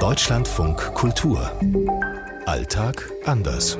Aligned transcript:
Deutschlandfunk 0.00 0.92
Kultur. 0.94 1.50
Alltag 2.44 3.10
anders. 3.24 3.78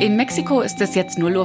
In 0.00 0.14
Mexiko 0.16 0.60
ist 0.60 0.80
es 0.80 0.94
jetzt 0.94 1.18
0.40 1.18 1.28
Uhr. 1.38 1.44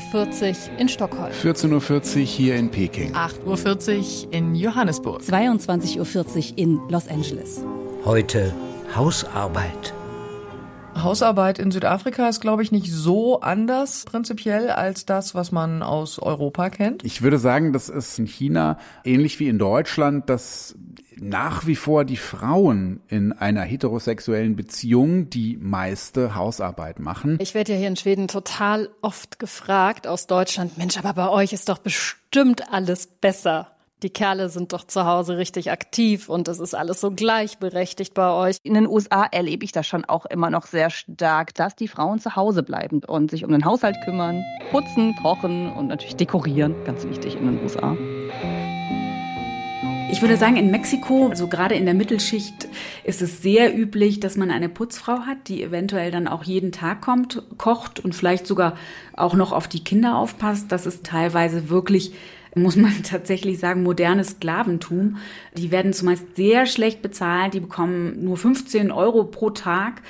7.40 0.00 0.48
Uhr 0.48 0.78
in 0.80 0.88
Stockholm. 0.88 1.30
14.40 1.30 2.16
Uhr 2.16 2.22
hier 2.24 2.56
in 2.56 2.68
Peking. 2.68 3.14
8.40 3.14 4.26
Uhr 4.26 4.32
in 4.32 4.56
Johannesburg. 4.56 5.22
22.40 5.22 5.98
Uhr 5.98 6.58
in 6.58 6.80
Los 6.88 7.06
Angeles. 7.06 7.60
Heute 8.04 8.52
Hausarbeit. 8.94 9.94
Hausarbeit 11.02 11.58
in 11.58 11.70
Südafrika 11.70 12.28
ist, 12.28 12.40
glaube 12.40 12.62
ich, 12.62 12.72
nicht 12.72 12.90
so 12.92 13.40
anders 13.40 14.04
prinzipiell 14.04 14.70
als 14.70 15.06
das, 15.06 15.34
was 15.34 15.52
man 15.52 15.82
aus 15.82 16.18
Europa 16.18 16.70
kennt. 16.70 17.04
Ich 17.04 17.22
würde 17.22 17.38
sagen, 17.38 17.72
das 17.72 17.88
ist 17.88 18.18
in 18.18 18.26
China 18.26 18.78
ähnlich 19.04 19.38
wie 19.40 19.48
in 19.48 19.58
Deutschland, 19.58 20.28
dass 20.28 20.74
nach 21.18 21.66
wie 21.66 21.76
vor 21.76 22.04
die 22.04 22.16
Frauen 22.16 23.00
in 23.08 23.32
einer 23.32 23.62
heterosexuellen 23.62 24.54
Beziehung 24.54 25.30
die 25.30 25.56
meiste 25.56 26.34
Hausarbeit 26.34 26.98
machen. 26.98 27.38
Ich 27.40 27.54
werde 27.54 27.72
ja 27.72 27.78
hier 27.78 27.88
in 27.88 27.96
Schweden 27.96 28.28
total 28.28 28.90
oft 29.00 29.38
gefragt 29.38 30.06
aus 30.06 30.26
Deutschland, 30.26 30.76
Mensch, 30.76 30.98
aber 30.98 31.14
bei 31.14 31.28
euch 31.30 31.52
ist 31.52 31.68
doch 31.68 31.78
bestimmt 31.78 32.70
alles 32.72 33.06
besser 33.06 33.75
die 34.02 34.10
Kerle 34.10 34.50
sind 34.50 34.72
doch 34.72 34.84
zu 34.84 35.06
Hause 35.06 35.38
richtig 35.38 35.70
aktiv 35.70 36.28
und 36.28 36.48
es 36.48 36.60
ist 36.60 36.74
alles 36.74 37.00
so 37.00 37.10
gleichberechtigt 37.10 38.12
bei 38.12 38.30
euch. 38.30 38.58
In 38.62 38.74
den 38.74 38.86
USA 38.86 39.24
erlebe 39.24 39.64
ich 39.64 39.72
das 39.72 39.86
schon 39.86 40.04
auch 40.04 40.26
immer 40.26 40.50
noch 40.50 40.66
sehr 40.66 40.90
stark, 40.90 41.54
dass 41.54 41.76
die 41.76 41.88
Frauen 41.88 42.18
zu 42.18 42.36
Hause 42.36 42.62
bleiben 42.62 43.00
und 43.06 43.30
sich 43.30 43.44
um 43.44 43.52
den 43.52 43.64
Haushalt 43.64 43.96
kümmern, 44.04 44.44
putzen, 44.70 45.14
kochen 45.22 45.72
und 45.72 45.86
natürlich 45.86 46.16
dekorieren, 46.16 46.74
ganz 46.84 47.04
wichtig 47.04 47.36
in 47.36 47.46
den 47.46 47.62
USA. 47.62 47.96
Ich 50.08 50.20
würde 50.22 50.36
sagen, 50.36 50.56
in 50.56 50.70
Mexiko, 50.70 51.28
also 51.28 51.48
gerade 51.48 51.74
in 51.74 51.84
der 51.84 51.94
Mittelschicht, 51.94 52.68
ist 53.02 53.22
es 53.22 53.42
sehr 53.42 53.76
üblich, 53.76 54.20
dass 54.20 54.36
man 54.36 54.50
eine 54.50 54.68
Putzfrau 54.68 55.20
hat, 55.20 55.48
die 55.48 55.62
eventuell 55.62 56.10
dann 56.10 56.28
auch 56.28 56.44
jeden 56.44 56.70
Tag 56.70 57.00
kommt, 57.00 57.42
kocht 57.58 57.98
und 57.98 58.14
vielleicht 58.14 58.46
sogar 58.46 58.76
auch 59.14 59.34
noch 59.34 59.52
auf 59.52 59.68
die 59.68 59.82
Kinder 59.82 60.16
aufpasst. 60.16 60.70
Das 60.70 60.86
ist 60.86 61.04
teilweise 61.04 61.70
wirklich 61.70 62.12
muss 62.56 62.76
man 62.76 63.02
tatsächlich 63.02 63.58
sagen, 63.58 63.82
modernes 63.82 64.30
Sklaventum. 64.30 65.18
Die 65.56 65.70
werden 65.70 65.92
zumeist 65.92 66.36
sehr 66.36 66.66
schlecht 66.66 67.02
bezahlt, 67.02 67.54
die 67.54 67.60
bekommen 67.60 68.24
nur 68.24 68.36
15 68.36 68.90
Euro 68.90 69.24
pro 69.24 69.50
Tag 69.50 70.02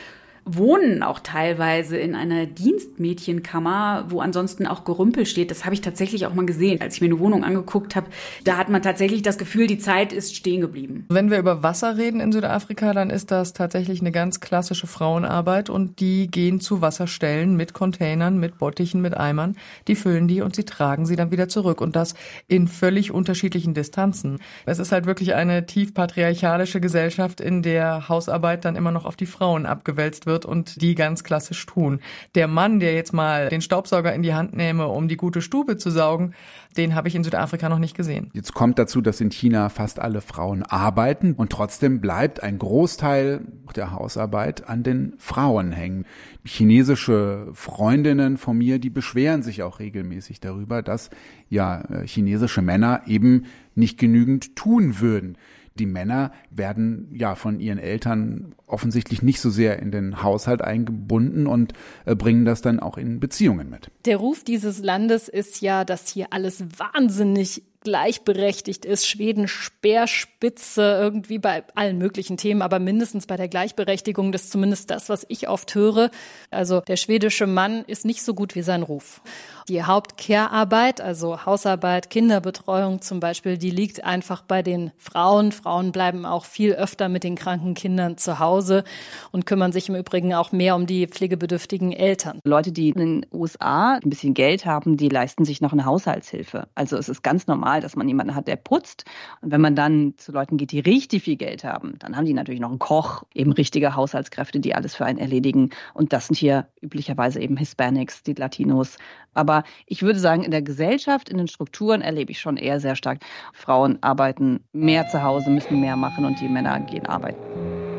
wohnen 0.47 1.03
auch 1.03 1.19
teilweise 1.19 1.97
in 1.97 2.15
einer 2.15 2.47
Dienstmädchenkammer, 2.47 4.07
wo 4.09 4.21
ansonsten 4.21 4.67
auch 4.67 4.85
Gerümpel 4.85 5.27
steht. 5.27 5.51
Das 5.51 5.65
habe 5.65 5.75
ich 5.75 5.81
tatsächlich 5.81 6.25
auch 6.25 6.35
mal 6.35 6.47
gesehen, 6.47 6.81
als 6.81 6.95
ich 6.95 7.01
mir 7.01 7.09
eine 7.09 7.19
Wohnung 7.19 7.43
angeguckt 7.43 7.97
habe. 7.97 8.07
Da 8.45 8.57
hat 8.57 8.69
man 8.69 8.81
tatsächlich 8.81 9.23
das 9.23 9.39
Gefühl, 9.39 9.67
die 9.67 9.79
Zeit 9.79 10.13
ist 10.13 10.37
stehen 10.37 10.61
geblieben. 10.61 11.05
Wenn 11.09 11.31
wir 11.31 11.39
über 11.39 11.65
Wasser 11.65 11.97
reden 11.97 12.21
in 12.21 12.31
Südafrika, 12.31 12.93
dann 12.93 13.11
ist 13.11 13.33
das 13.33 13.55
tatsächlich 13.55 14.01
eine 14.01 14.13
ganz 14.13 14.39
klassische 14.39 14.87
Frauenarbeit 14.87 15.69
und 15.69 15.99
die 15.99 16.29
gehen 16.29 16.61
zu 16.61 16.81
Wasserstellen 16.81 17.57
mit 17.57 17.73
Containern, 17.73 18.39
mit 18.39 18.59
Bottichen, 18.59 19.01
mit 19.01 19.17
Eimern. 19.17 19.57
Die 19.89 19.97
füllen 19.97 20.29
die 20.29 20.43
und 20.43 20.55
sie 20.55 20.65
tragen 20.65 21.07
sie 21.07 21.17
dann 21.17 21.33
wieder 21.33 21.49
zurück 21.49 21.81
und 21.81 21.97
das 21.97 22.15
in 22.47 22.69
völlig 22.69 23.11
unterschiedlichen 23.11 23.75
Distanzen. 23.75 24.39
Es 24.65 24.79
ist 24.79 24.93
halt 24.93 25.07
wirklich 25.07 25.35
eine 25.35 25.67
tief 25.67 25.93
patriarchalische 25.93 26.81
Gesellschaft, 26.81 27.41
in 27.41 27.63
der 27.63 28.09
Hausarbeit 28.09 28.65
dann 28.65 28.77
immer 28.77 28.93
noch 28.93 29.07
auf 29.07 29.17
die 29.17 29.27
Frauen 29.27 29.67
abgewälzt 29.67 30.27
wird 30.27 30.36
wird 30.37 30.45
und 30.45 30.83
die 30.83 30.95
ganz 30.95 31.25
klassisch 31.25 31.65
tun. 31.65 32.01
Der 32.35 32.47
Mann, 32.47 32.79
der 32.79 32.95
jetzt 32.95 33.15
mal 33.15 33.49
den 33.49 33.63
Staubsauger 33.63 34.13
in 34.15 34.23
die 34.23 34.35
Hand 34.35 34.55
nehme, 34.55 34.89
um 34.89 35.09
die 35.09 35.17
gute 35.17 35.41
Stube 35.41 35.79
zu 35.79 35.91
saugen, 35.91 36.35
den 36.77 36.95
habe 36.95 37.09
ich 37.09 37.15
in 37.15 37.25
Südafrika 37.25 37.71
noch 37.71 37.79
nicht 37.79 37.97
gesehen. 37.97 38.31
Jetzt 38.35 38.53
kommt 38.53 38.79
dazu, 38.79 39.01
dass 39.01 39.23
in 39.23 39.31
China 39.31 39.71
fast 39.71 39.99
alle 39.99 40.21
Frauen 40.21 40.63
arbeiten 40.63 41.33
und 41.33 41.51
trotzdem 41.51 42.03
bleibt 42.03 42.43
ein 42.43 42.59
Großteil 42.59 43.41
der 43.75 43.93
Hausarbeit 43.93 44.69
an 44.69 44.83
den 44.83 45.15
Frauen 45.17 45.73
hängen. 45.73 46.05
Chinesische 46.45 47.49
Freundinnen 47.55 48.37
von 48.37 48.59
mir, 48.59 48.79
die 48.79 48.91
beschweren 48.91 49.43
sich 49.43 49.63
auch 49.63 49.79
regelmäßig 49.79 50.41
darüber, 50.41 50.83
dass 50.83 51.09
ja 51.49 51.81
äh, 51.81 52.07
chinesische 52.07 52.61
Männer 52.61 53.03
eben 53.07 53.47
nicht 53.75 53.99
genügend 53.99 54.55
tun 54.55 55.01
würden 55.01 55.39
die 55.79 55.87
Männer 55.87 56.33
werden 56.51 57.09
ja 57.13 57.35
von 57.35 57.61
ihren 57.61 57.79
Eltern 57.79 58.55
offensichtlich 58.67 59.23
nicht 59.23 59.41
so 59.41 59.51
sehr 59.51 59.79
in 59.79 59.91
den 59.91 60.23
Haushalt 60.23 60.63
eingebunden 60.63 61.47
und 61.47 61.73
äh, 62.05 62.15
bringen 62.15 62.45
das 62.45 62.63
dann 62.63 62.81
auch 62.81 62.99
in 62.99 63.21
Beziehungen 63.21 63.71
mit. 63.71 63.91
Der 64.05 64.17
Ruf 64.17 64.45
dieses 64.45 64.83
Landes 64.83 65.29
ist 65.29 65.61
ja, 65.61 65.85
dass 65.85 66.09
hier 66.09 66.29
alles 66.31 66.65
wahnsinnig 66.79 67.63
gleichberechtigt 67.87 68.85
ist. 68.85 69.07
Schweden 69.07 69.47
Speerspitze 69.47 70.83
irgendwie 70.83 71.39
bei 71.39 71.63
allen 71.77 71.99
möglichen 71.99 72.37
Themen, 72.37 72.61
aber 72.61 72.81
mindestens 72.81 73.29
bei 73.29 73.37
der 73.37 73.47
Gleichberechtigung. 73.47 74.33
Das 74.33 74.43
ist 74.43 74.51
zumindest 74.51 74.91
das, 74.91 75.09
was 75.09 75.25
ich 75.29 75.49
oft 75.49 75.73
höre. 75.77 76.11
Also 76.51 76.81
der 76.81 76.97
schwedische 76.97 77.47
Mann 77.47 77.85
ist 77.87 78.05
nicht 78.05 78.25
so 78.25 78.35
gut 78.35 78.57
wie 78.57 78.63
sein 78.63 78.83
Ruf. 78.83 79.21
Die 79.69 79.85
Hauptkehrarbeit, 79.85 81.01
also 81.01 81.45
Hausarbeit, 81.45 82.11
Kinderbetreuung 82.11 83.03
zum 83.03 83.21
Beispiel, 83.21 83.57
die 83.57 83.71
liegt 83.71 84.03
einfach 84.05 84.43
bei 84.43 84.63
den 84.63 84.91
Frauen. 84.97 85.53
Frauen 85.53 85.93
bleiben 85.93 86.25
auch 86.25 86.45
viel 86.45 86.73
öfter 86.73 87.09
mit 87.09 87.23
den 87.23 87.37
kranken 87.37 87.75
Kindern 87.75 88.17
zu 88.17 88.41
Hause 88.41 88.83
und 89.31 89.47
kümmern 89.47 89.73
sich 89.73 89.89
im 89.89 89.95
Übrigen 89.95 90.35
auch 90.35 90.51
mehr 90.51 90.75
um 90.75 90.87
die 90.87 91.07
pflegebedürftigen 91.07 91.93
Eltern. 91.93 92.41
Leute, 92.45 92.73
die 92.73 92.91
in 92.91 92.99
den 92.99 93.27
USA 93.33 93.95
ein 94.03 94.11
bisschen 94.11 94.35
Geld 94.35 94.67
haben, 94.67 94.97
die 94.97 95.09
leisten 95.09 95.45
sich 95.45 95.61
noch 95.61 95.73
eine 95.73 95.85
Haushaltshilfe. 95.85 96.69
Also 96.75 96.97
es 96.97 97.09
ist 97.09 97.23
ganz 97.23 97.47
normal, 97.47 97.76
dass 97.81 97.97
man 97.97 98.09
jemanden 98.09 98.35
hat, 98.35 98.49
der 98.49 98.57
putzt. 98.57 99.05
Und 99.41 99.51
wenn 99.51 99.61
man 99.61 99.77
dann 99.77 100.15
zu 100.17 100.33
Leuten 100.33 100.57
geht, 100.57 100.73
die 100.73 100.81
richtig 100.81 101.23
viel 101.23 101.37
Geld 101.37 101.65
haben, 101.65 101.95
dann 101.99 102.17
haben 102.17 102.27
die 102.27 102.35
natürlich 102.35 102.61
noch 102.61 102.71
einen 102.71 102.79
Koch, 102.79 103.25
eben 103.35 103.53
richtige 103.53 103.95
Haushaltskräfte, 103.97 104.61
die 104.61 104.75
alles 104.75 104.95
für 104.95 105.05
einen 105.05 105.19
erledigen. 105.19 105.71
Und 105.95 106.13
das 106.13 106.29
sind 106.29 106.37
hier 106.37 106.67
üblicherweise 106.81 107.41
eben 107.41 107.57
Hispanics, 107.57 108.23
die 108.23 108.35
Latinos. 108.35 108.99
Aber 109.35 109.65
ich 109.87 110.03
würde 110.03 110.19
sagen, 110.19 110.43
in 110.43 110.51
der 110.51 110.63
Gesellschaft, 110.63 111.29
in 111.29 111.39
den 111.39 111.49
Strukturen 111.49 112.01
erlebe 112.01 112.33
ich 112.33 112.41
schon 112.41 112.57
eher 112.57 112.81
sehr 112.81 112.97
stark, 112.97 113.21
Frauen 113.53 113.99
arbeiten 114.03 114.61
mehr 114.73 115.09
zu 115.09 115.23
Hause, 115.23 115.51
müssen 115.51 115.81
mehr 115.81 115.97
machen 115.97 116.25
und 116.25 116.41
die 116.41 116.49
Männer 116.49 116.81
gehen 116.81 117.07
arbeiten. 117.07 117.41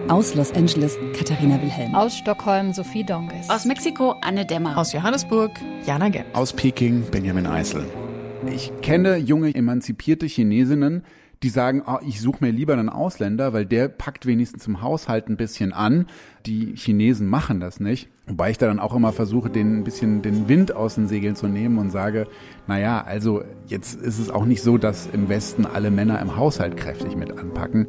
Aus 0.10 0.36
Los 0.36 0.54
Angeles 0.54 0.98
Katharina 1.14 1.62
Wilhelm. 1.62 1.94
Aus 1.94 2.16
Stockholm 2.16 2.72
Sophie 2.72 3.04
Donges. 3.04 3.50
Aus 3.50 3.66
Mexiko 3.66 4.16
Anne 4.22 4.46
Dämmer. 4.46 4.78
Aus 4.78 4.94
Johannesburg 4.94 5.52
Jana 5.86 6.08
Gent. 6.08 6.34
Aus 6.34 6.54
Peking 6.54 7.04
Benjamin 7.12 7.46
Eisel. 7.46 7.86
Ich 8.54 8.72
kenne 8.82 9.18
junge 9.18 9.54
emanzipierte 9.54 10.26
Chinesinnen, 10.26 11.04
die 11.44 11.50
sagen, 11.50 11.84
oh, 11.86 11.98
ich 12.06 12.20
suche 12.22 12.44
mir 12.44 12.52
lieber 12.52 12.74
einen 12.74 12.90
Ausländer, 12.90 13.54
weil 13.54 13.66
der 13.66 13.90
packt 13.90 14.26
wenigstens 14.26 14.66
im 14.68 14.82
Haushalt 14.82 15.30
ein 15.30 15.38
bisschen 15.38 15.74
an. 15.74 16.08
Die 16.46 16.76
Chinesen 16.76 17.28
machen 17.28 17.60
das 17.60 17.80
nicht. 17.80 18.10
Wobei 18.26 18.52
ich 18.52 18.58
da 18.58 18.68
dann 18.68 18.80
auch 18.80 18.96
immer 18.96 19.14
versuche, 19.14 19.50
den 19.50 19.80
ein 19.80 19.84
bisschen 19.84 20.22
den 20.22 20.48
Wind 20.48 20.76
aus 20.76 20.96
den 20.96 21.08
Segeln 21.08 21.36
zu 21.36 21.48
nehmen 21.48 21.78
und 21.78 21.92
sage, 21.92 22.28
naja, 22.66 23.04
also 23.04 23.44
jetzt 23.68 24.02
ist 24.02 24.20
es 24.20 24.30
auch 24.30 24.46
nicht 24.46 24.64
so, 24.64 24.78
dass 24.78 25.08
im 25.14 25.30
Westen 25.30 25.66
alle 25.66 25.92
Männer 25.92 26.20
im 26.22 26.36
Haushalt 26.36 26.76
kräftig 26.76 27.16
mit 27.16 27.38
anpacken. 27.38 27.88